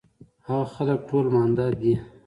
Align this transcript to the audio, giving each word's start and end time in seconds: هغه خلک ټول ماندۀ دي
هغه 0.47 0.65
خلک 0.73 0.99
ټول 1.09 1.25
ماندۀ 1.33 1.67
دي 1.81 1.93